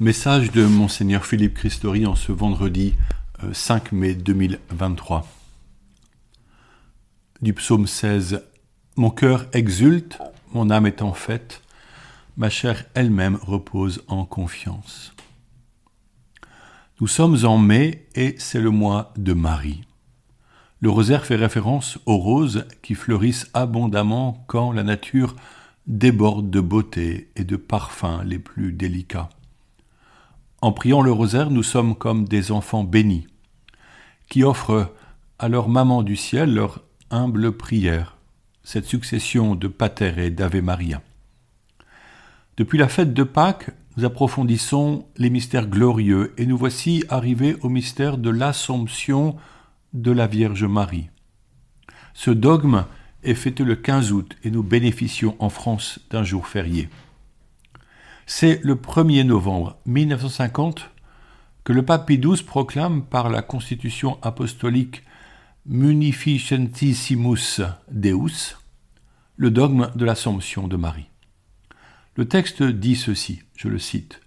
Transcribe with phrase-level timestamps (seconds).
[0.00, 2.94] Message de Monseigneur Philippe Christori en ce vendredi
[3.52, 5.26] 5 euh, mai 2023.
[7.42, 8.44] Du psaume 16.
[8.94, 10.18] Mon cœur exulte,
[10.54, 11.62] mon âme est en fête,
[12.36, 15.16] ma chair elle-même repose en confiance.
[17.00, 19.82] Nous sommes en mai et c'est le mois de Marie.
[20.80, 25.34] Le rosaire fait référence aux roses qui fleurissent abondamment quand la nature
[25.88, 29.28] déborde de beauté et de parfums les plus délicats.
[30.60, 33.28] En priant le rosaire, nous sommes comme des enfants bénis,
[34.28, 34.92] qui offrent
[35.38, 38.16] à leur maman du ciel leur humble prière,
[38.64, 41.00] cette succession de Pater et d'Ave Maria.
[42.56, 47.68] Depuis la fête de Pâques, nous approfondissons les mystères glorieux et nous voici arrivés au
[47.68, 49.36] mystère de l'Assomption
[49.92, 51.08] de la Vierge Marie.
[52.14, 52.84] Ce dogme
[53.22, 56.88] est fêté le 15 août et nous bénéficions en France d'un jour férié.
[58.30, 60.90] C'est le 1er novembre 1950
[61.64, 65.02] que le pape Pie proclame par la constitution apostolique
[65.64, 68.58] Munificentissimus Deus
[69.38, 71.08] le dogme de l'Assomption de Marie.
[72.16, 74.20] Le texte dit ceci, je le cite,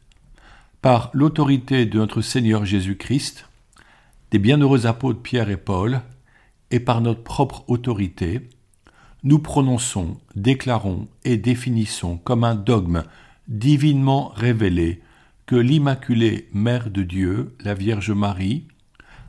[0.81, 3.47] Par l'autorité de notre Seigneur Jésus-Christ,
[4.31, 6.01] des bienheureux apôtres Pierre et Paul,
[6.71, 8.49] et par notre propre autorité,
[9.23, 13.03] nous prononçons, déclarons et définissons comme un dogme
[13.47, 15.01] divinement révélé
[15.45, 18.65] que l'Immaculée Mère de Dieu, la Vierge Marie,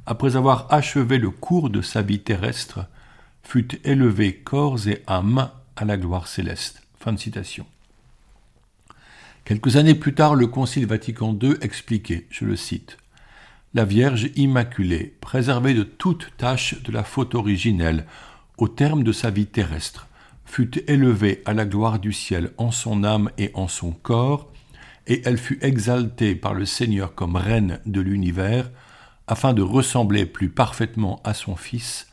[0.07, 2.87] après avoir achevé le cours de sa vie terrestre,
[3.43, 6.83] fut élevée corps et âme à la gloire céleste.
[9.45, 12.99] Quelques années plus tard, le Concile Vatican II expliquait, je le cite,
[13.75, 18.07] La Vierge Immaculée, préservée de toute tâche de la faute originelle,
[18.59, 20.07] au terme de sa vie terrestre,
[20.53, 24.53] fut élevée à la gloire du ciel en son âme et en son corps,
[25.07, 28.71] et elle fut exaltée par le Seigneur comme reine de l'univers,
[29.27, 32.07] afin de ressembler plus parfaitement à son Fils,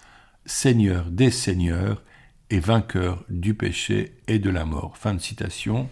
[0.45, 2.01] Seigneur des Seigneurs
[2.49, 4.95] et vainqueur du péché et de la mort.
[4.95, 5.89] Fin de citation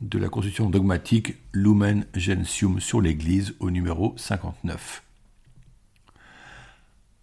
[0.00, 5.04] de la constitution dogmatique Lumen Gentium sur l'Église au numéro 59.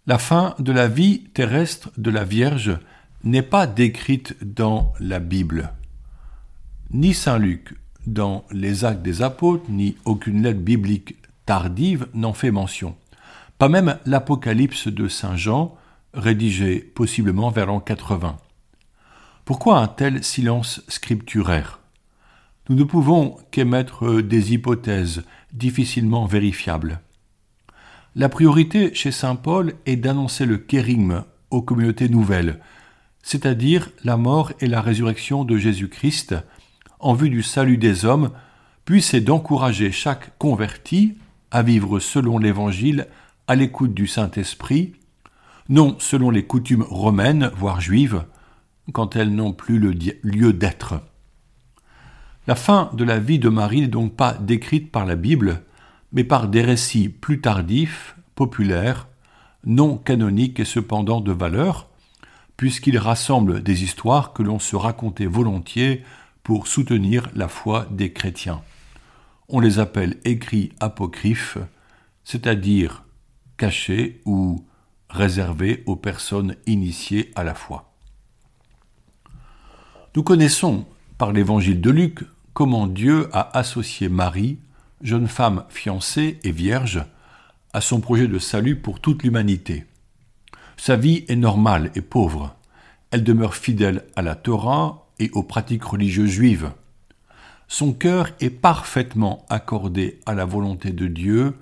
[0.06, 2.78] La fin de la vie terrestre de la Vierge
[3.24, 5.72] n'est pas décrite dans la Bible.
[6.90, 7.74] Ni Saint Luc,
[8.06, 11.16] dans les actes des apôtres, ni aucune lettre biblique
[11.46, 12.96] tardive n'en fait mention.
[13.58, 15.76] Pas même l'Apocalypse de Saint Jean,
[16.14, 18.36] rédigé possiblement vers l'an 80.
[19.44, 21.80] Pourquoi un tel silence scripturaire?
[22.68, 27.00] Nous ne pouvons qu'émettre des hypothèses difficilement vérifiables.
[28.16, 32.60] La priorité chez Saint Paul est d'annoncer le kérigme aux communautés nouvelles,
[33.22, 36.34] c'est-à-dire la mort et la résurrection de Jésus-Christ,
[36.98, 38.30] en vue du salut des hommes,
[38.84, 41.16] puis c'est d'encourager chaque converti
[41.50, 43.06] à vivre selon l'Évangile
[43.46, 44.94] à l'écoute du Saint-Esprit,
[45.68, 48.24] non selon les coutumes romaines, voire juives,
[48.92, 49.92] quand elles n'ont plus le
[50.22, 50.94] lieu d'être.
[52.46, 55.62] La fin de la vie de Marie n'est donc pas décrite par la Bible,
[56.12, 59.08] mais par des récits plus tardifs, populaires,
[59.64, 61.89] non canoniques et cependant de valeur,
[62.60, 66.04] puisqu'il rassemble des histoires que l'on se racontait volontiers
[66.42, 68.60] pour soutenir la foi des chrétiens.
[69.48, 71.56] On les appelle écrits apocryphes,
[72.22, 73.02] c'est-à-dire
[73.56, 74.62] cachés ou
[75.08, 77.94] réservés aux personnes initiées à la foi.
[80.14, 80.84] Nous connaissons
[81.16, 84.58] par l'évangile de Luc comment Dieu a associé Marie,
[85.00, 87.06] jeune femme fiancée et vierge,
[87.72, 89.86] à son projet de salut pour toute l'humanité.
[90.82, 92.56] Sa vie est normale et pauvre.
[93.10, 96.72] Elle demeure fidèle à la Torah et aux pratiques religieuses juives.
[97.68, 101.54] Son cœur est parfaitement accordé à la volonté de Dieu,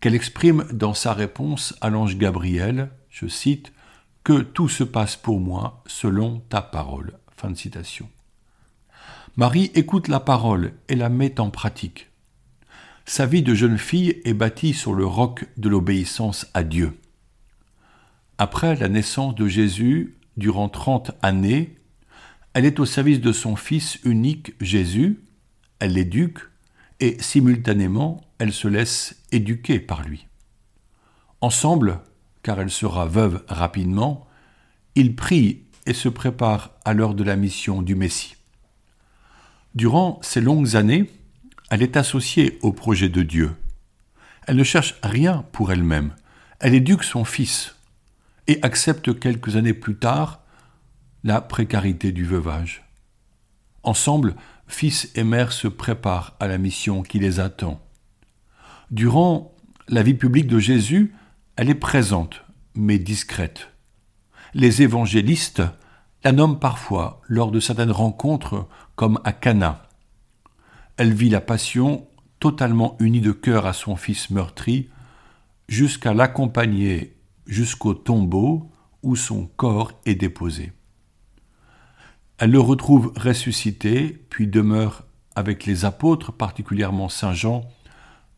[0.00, 3.70] qu'elle exprime dans sa réponse à l'ange Gabriel, je cite,
[4.24, 7.18] Que tout se passe pour moi selon ta parole.
[9.36, 12.08] Marie écoute la parole et la met en pratique.
[13.04, 16.98] Sa vie de jeune fille est bâtie sur le roc de l'obéissance à Dieu.
[18.44, 21.78] Après la naissance de Jésus, durant trente années,
[22.52, 25.24] elle est au service de son Fils unique Jésus,
[25.78, 26.40] elle l'éduque,
[27.00, 30.26] et simultanément elle se laisse éduquer par lui.
[31.40, 32.00] Ensemble,
[32.42, 34.26] car elle sera veuve rapidement,
[34.94, 38.36] ils prient et se préparent à l'heure de la mission du Messie.
[39.74, 41.10] Durant ces longues années,
[41.70, 43.56] elle est associée au projet de Dieu.
[44.46, 46.14] Elle ne cherche rien pour elle-même.
[46.60, 47.74] Elle éduque son fils
[48.46, 50.40] et accepte quelques années plus tard
[51.22, 52.84] la précarité du veuvage.
[53.82, 54.34] Ensemble,
[54.66, 57.80] fils et mère se préparent à la mission qui les attend.
[58.90, 59.54] Durant
[59.88, 61.14] la vie publique de Jésus,
[61.56, 62.44] elle est présente,
[62.74, 63.70] mais discrète.
[64.54, 65.62] Les évangélistes
[66.24, 69.88] la nomment parfois lors de certaines rencontres comme à Cana.
[70.96, 72.08] Elle vit la passion
[72.40, 74.88] totalement unie de cœur à son fils meurtri,
[75.68, 77.13] jusqu'à l'accompagner
[77.46, 78.70] jusqu'au tombeau
[79.02, 80.72] où son corps est déposé.
[82.38, 85.04] Elle le retrouve ressuscité, puis demeure
[85.36, 87.64] avec les apôtres, particulièrement Saint Jean,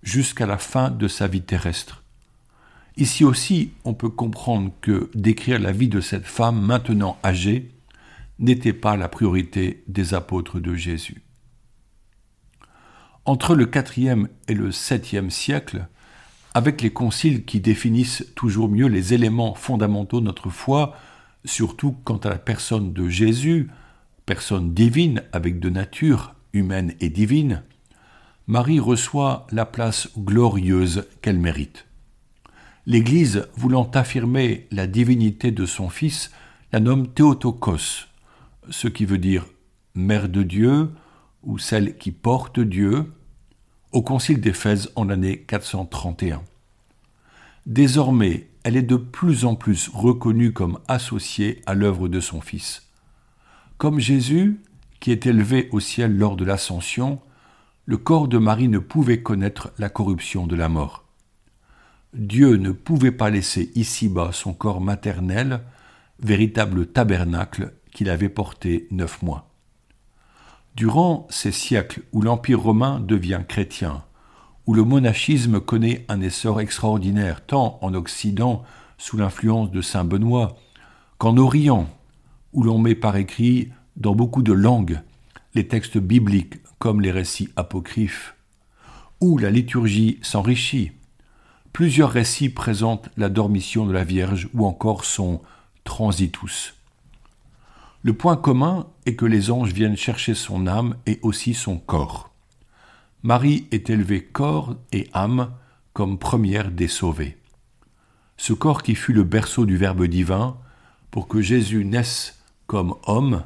[0.03, 2.03] jusqu'à la fin de sa vie terrestre.
[2.97, 7.70] Ici aussi, on peut comprendre que décrire la vie de cette femme maintenant âgée
[8.38, 11.23] n'était pas la priorité des apôtres de Jésus.
[13.25, 15.88] Entre le IVe et le 7e siècle,
[16.56, 20.97] avec les conciles qui définissent toujours mieux les éléments fondamentaux de notre foi,
[21.44, 23.69] surtout quant à la personne de Jésus,
[24.25, 27.62] personne divine avec de nature humaine et divine,
[28.47, 31.85] Marie reçoit la place glorieuse qu'elle mérite.
[32.87, 36.31] L'Église, voulant affirmer la divinité de son Fils,
[36.73, 38.06] la nomme Théotokos,
[38.70, 39.44] ce qui veut dire
[39.94, 40.88] Mère de Dieu
[41.43, 43.12] ou celle qui porte Dieu,
[43.93, 46.43] au Concile d'Éphèse en l'année 431.
[47.67, 52.83] Désormais, elle est de plus en plus reconnue comme associée à l'œuvre de son Fils.
[53.79, 54.61] Comme Jésus,
[55.00, 57.21] qui est élevé au ciel lors de l'ascension,
[57.85, 61.05] le corps de Marie ne pouvait connaître la corruption de la mort.
[62.12, 65.61] Dieu ne pouvait pas laisser ici-bas son corps maternel,
[66.19, 69.56] véritable tabernacle qu'il avait porté neuf mois.
[70.76, 74.05] Durant ces siècles où l'Empire romain devient chrétien,
[74.67, 78.62] où le monachisme connaît un essor extraordinaire tant en Occident
[78.99, 80.58] sous l'influence de Saint Benoît
[81.17, 81.88] qu'en Orient,
[82.52, 85.00] où l'on met par écrit dans beaucoup de langues
[85.55, 88.37] les textes bibliques comme les récits apocryphes,
[89.22, 90.93] où la liturgie s'enrichit.
[91.72, 95.40] Plusieurs récits présentent la dormition de la Vierge ou encore son
[95.84, 96.75] transitus.
[98.06, 102.31] Le point commun est que les anges viennent chercher son âme et aussi son corps.
[103.25, 105.50] Marie est élevée corps et âme
[105.93, 107.37] comme première des sauvées.
[108.37, 110.56] Ce corps qui fut le berceau du Verbe divin,
[111.11, 113.43] pour que Jésus naisse comme homme,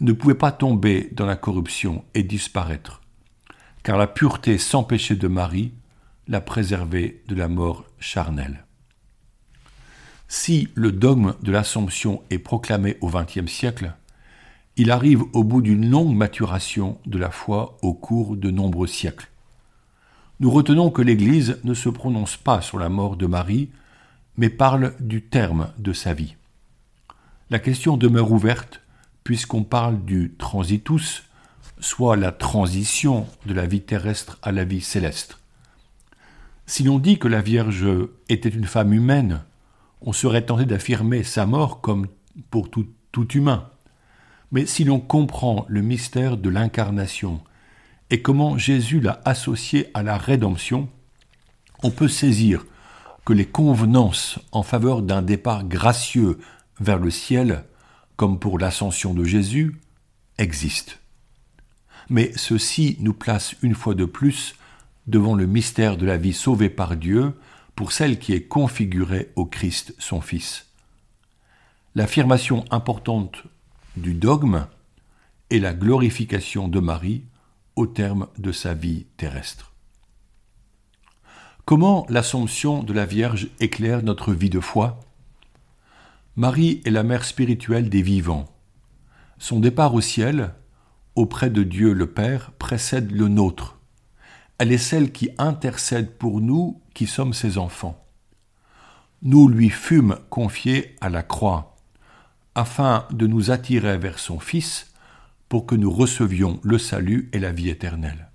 [0.00, 3.00] ne pouvait pas tomber dans la corruption et disparaître,
[3.84, 5.72] car la pureté sans péché de Marie
[6.26, 8.66] l'a préservé de la mort charnelle.
[10.28, 13.94] Si le dogme de l'Assomption est proclamé au XXe siècle,
[14.76, 19.30] il arrive au bout d'une longue maturation de la foi au cours de nombreux siècles.
[20.38, 23.70] Nous retenons que l'Église ne se prononce pas sur la mort de Marie,
[24.36, 26.36] mais parle du terme de sa vie.
[27.48, 28.82] La question demeure ouverte
[29.24, 31.24] puisqu'on parle du transitus,
[31.80, 35.38] soit la transition de la vie terrestre à la vie céleste.
[36.66, 37.86] Si l'on dit que la Vierge
[38.28, 39.42] était une femme humaine,
[40.00, 42.06] on serait tenté d'affirmer sa mort comme
[42.50, 43.70] pour tout, tout humain.
[44.52, 47.40] Mais si l'on comprend le mystère de l'incarnation
[48.10, 50.88] et comment Jésus l'a associé à la rédemption,
[51.82, 52.64] on peut saisir
[53.24, 56.38] que les convenances en faveur d'un départ gracieux
[56.80, 57.64] vers le ciel
[58.18, 59.76] comme pour l'ascension de Jésus,
[60.38, 60.94] existent.
[62.10, 64.56] Mais ceci nous place une fois de plus
[65.06, 67.32] devant le mystère de la vie sauvée par Dieu
[67.78, 70.66] pour celle qui est configurée au Christ son Fils.
[71.94, 73.44] L'affirmation importante
[73.96, 74.66] du dogme
[75.50, 77.22] est la glorification de Marie
[77.76, 79.74] au terme de sa vie terrestre.
[81.66, 84.98] Comment l'Assomption de la Vierge éclaire notre vie de foi?
[86.34, 88.46] Marie est la mère spirituelle des vivants.
[89.38, 90.52] Son départ au ciel,
[91.14, 93.78] auprès de Dieu le Père, précède le nôtre.
[94.58, 98.04] Elle est celle qui intercède pour nous sommes ses enfants.
[99.22, 101.76] Nous lui fûmes confiés à la croix,
[102.54, 104.92] afin de nous attirer vers son Fils,
[105.48, 108.28] pour que nous recevions le salut et la vie éternelle.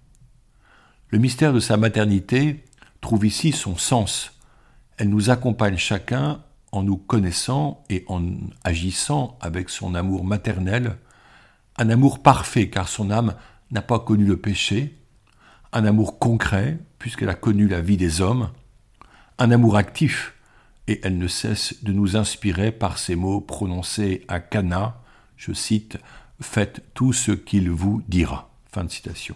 [1.09, 2.65] Le mystère de sa maternité
[3.01, 4.39] trouve ici son sens.
[4.97, 6.41] Elle nous accompagne chacun
[6.71, 8.23] en nous connaissant et en
[8.63, 10.97] agissant avec son amour maternel,
[11.77, 13.35] un amour parfait car son âme
[13.69, 14.97] n'a pas connu le péché,
[15.73, 18.49] un amour concret puisqu'elle a connu la vie des hommes,
[19.37, 20.33] un amour actif
[20.87, 25.01] et elle ne cesse de nous inspirer par ces mots prononcés à Cana,
[25.37, 25.97] je cite,
[26.41, 28.49] Faites tout ce qu'il vous dira.
[28.71, 29.35] Fin de citation.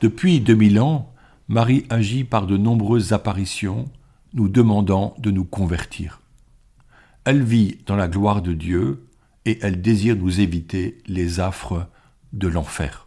[0.00, 1.12] Depuis 2000 ans,
[1.48, 3.90] Marie agit par de nombreuses apparitions,
[4.34, 6.20] nous demandant de nous convertir.
[7.24, 9.06] Elle vit dans la gloire de Dieu
[9.44, 11.86] et elle désire nous éviter les affres
[12.32, 13.06] de l'enfer.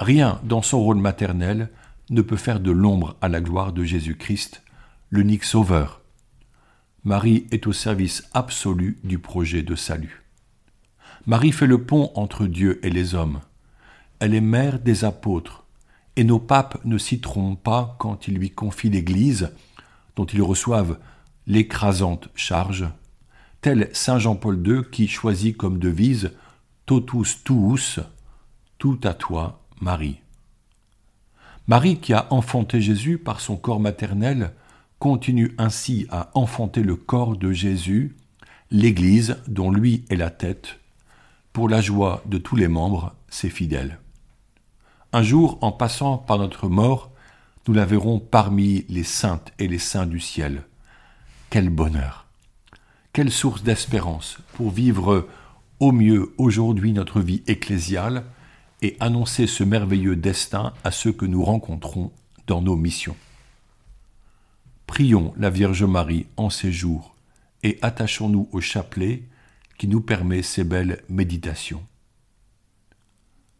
[0.00, 1.68] Rien dans son rôle maternel
[2.08, 4.62] ne peut faire de l'ombre à la gloire de Jésus-Christ,
[5.10, 6.00] l'unique Sauveur.
[7.04, 10.22] Marie est au service absolu du projet de salut.
[11.26, 13.40] Marie fait le pont entre Dieu et les hommes.
[14.20, 15.66] Elle est mère des apôtres,
[16.16, 19.50] et nos papes ne s'y trompent pas quand ils lui confient l'Église,
[20.16, 20.98] dont ils reçoivent
[21.46, 22.88] l'écrasante charge,
[23.60, 26.32] tel Saint Jean-Paul II qui choisit comme devise
[26.86, 28.00] Totus tuus,
[28.78, 30.20] tout à toi, Marie.
[31.66, 34.52] Marie qui a enfanté Jésus par son corps maternel
[34.98, 38.14] continue ainsi à enfanter le corps de Jésus,
[38.70, 40.78] l'Église dont lui est la tête,
[41.54, 43.98] pour la joie de tous les membres, ses fidèles.
[45.12, 47.10] Un jour, en passant par notre mort,
[47.66, 50.64] nous la verrons parmi les saintes et les saints du ciel.
[51.48, 52.26] Quel bonheur
[53.12, 55.26] Quelle source d'espérance pour vivre
[55.80, 58.24] au mieux aujourd'hui notre vie ecclésiale
[58.82, 62.12] et annoncer ce merveilleux destin à ceux que nous rencontrons
[62.46, 63.16] dans nos missions.
[64.86, 67.14] Prions la Vierge Marie en ces jours
[67.62, 69.22] et attachons-nous au chapelet
[69.78, 71.82] qui nous permet ces belles méditations.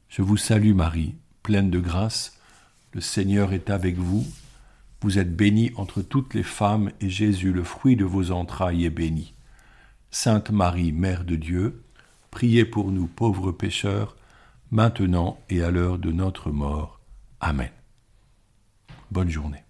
[0.09, 2.39] Je vous salue Marie, pleine de grâce,
[2.93, 4.27] le Seigneur est avec vous,
[5.03, 8.91] vous êtes bénie entre toutes les femmes et Jésus, le fruit de vos entrailles, est
[8.91, 9.33] béni.
[10.11, 11.83] Sainte Marie, Mère de Dieu,
[12.31, 14.17] priez pour nous pauvres pécheurs,
[14.71, 17.01] maintenant et à l'heure de notre mort.
[17.41, 17.71] Amen.
[19.11, 19.65] Bonne journée.